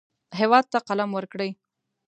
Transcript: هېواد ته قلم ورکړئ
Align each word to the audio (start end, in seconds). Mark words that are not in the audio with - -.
هېواد 0.39 0.65
ته 0.71 0.79
قلم 0.87 1.09
ورکړئ 1.13 1.51